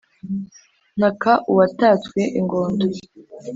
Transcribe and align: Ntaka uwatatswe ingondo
Ntaka 0.97 1.31
uwatatswe 1.51 2.21
ingondo 2.39 2.85